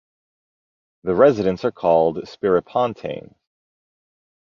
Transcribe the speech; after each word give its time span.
The 1.03 1.13
residents 1.13 1.63
are 1.63 1.71
called 1.71 2.23
Spiripontains. 2.25 3.35